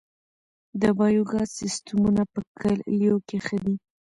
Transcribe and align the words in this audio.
د 0.81 0.83
بایو 0.97 1.23
ګاز 1.31 1.49
سیستمونه 1.59 2.23
په 2.31 2.39
کلیو 2.59 3.15
کې 3.27 3.37
ښه 3.45 3.57
دي 3.63 3.75